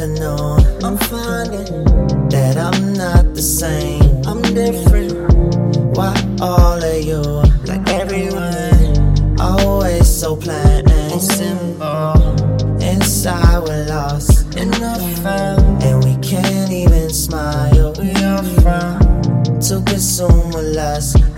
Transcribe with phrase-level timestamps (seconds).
[0.00, 1.84] afternoon, I'm finding
[2.28, 4.02] that I'm not the same.
[4.26, 5.12] I'm different.
[5.96, 7.20] Why all of you,
[7.66, 12.14] like everyone, always so plain and simple?
[12.80, 14.94] Inside we're lost in the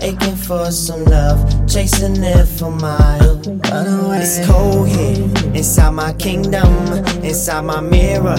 [0.01, 3.47] aching for some love, chasing it for miles.
[3.47, 6.67] It's cold here, inside my kingdom,
[7.23, 8.37] inside my mirror.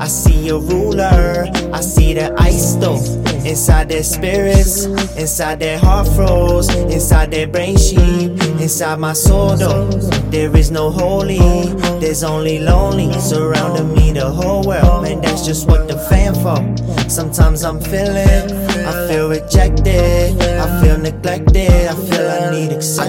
[0.00, 3.02] I see a ruler, I see the ice though.
[3.44, 4.84] Inside their spirits,
[5.16, 9.88] inside their heart froze, inside their brain sheep, inside my soul though.
[10.30, 11.38] There is no holy,
[12.00, 13.12] there's only lonely.
[13.18, 16.58] Surrounding me the whole world, man, that's just what the fan for.
[17.08, 18.52] Sometimes I'm feeling,
[18.86, 20.37] I feel rejected,
[21.08, 22.17] Feel neglected, I feel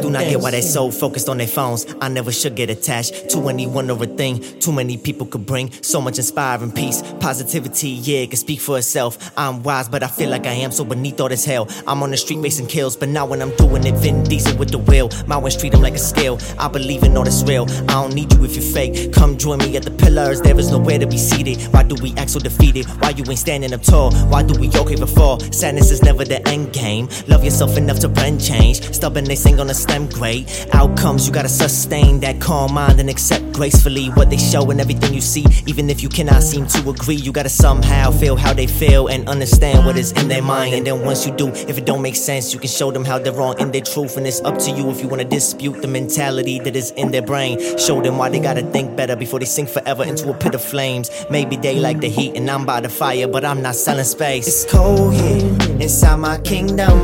[0.09, 1.85] do not get why they so focused on their phones.
[2.01, 4.41] I never should get attached to anyone or a thing.
[4.59, 7.89] Too many people could bring so much inspiring peace, positivity.
[7.89, 9.31] Yeah, it can speak for itself.
[9.37, 11.67] I'm wise, but I feel like I am so beneath all this hell.
[11.85, 14.71] I'm on the street racing kills, but now when I'm doing it, Vin Diesel with
[14.71, 15.09] the wheel.
[15.27, 16.39] My ones treat them like a skill.
[16.57, 17.65] I believe in all this real.
[17.87, 19.13] I don't need you if you're fake.
[19.13, 20.41] Come join me at the pillars.
[20.41, 21.61] There is nowhere to be seated.
[21.71, 22.85] Why do we act so defeated?
[23.01, 24.11] Why you ain't standing up tall?
[24.27, 25.39] Why do we a fall?
[25.51, 27.07] Sadness is never the end game.
[27.27, 28.81] Love yourself enough to brand change.
[28.93, 30.67] Stubborn, they sing on a stem great.
[30.73, 35.13] Outcomes, you gotta sustain that calm mind and accept gracefully what they show and everything
[35.13, 35.45] you see.
[35.65, 39.27] Even if you cannot seem to agree, you gotta somehow feel how they feel and
[39.27, 40.73] understand what is in their mind.
[40.73, 43.19] And then once you do, if it don't make sense, you can show them how
[43.19, 44.17] they're wrong in their truth.
[44.17, 47.21] And it's up to you if you wanna dispute the mentality that is in their
[47.21, 47.59] brain.
[47.77, 50.63] Show them why they gotta think better before they sink forever into a pit of
[50.63, 51.09] flames.
[51.29, 54.47] Maybe they like the heat and I'm by the fire, but I'm not selling space.
[54.47, 56.99] It's cold here, inside my kingdom,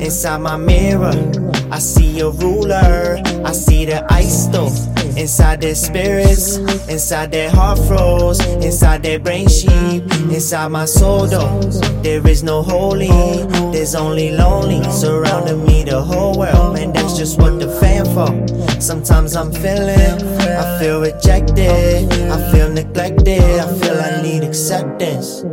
[0.00, 1.14] inside my mirror.
[1.70, 4.70] I see a ruler, I see the ice though.
[5.16, 6.56] Inside their spirits,
[6.88, 11.60] inside their heart froze, inside their brain sheep, inside my soul though.
[12.02, 13.08] There is no holy,
[13.72, 14.82] there's only lonely.
[14.90, 18.80] Surrounding me the whole world, man, that's just what the fan for.
[18.80, 25.44] Sometimes I'm feeling, I feel rejected, I feel neglected, I feel I need acceptance.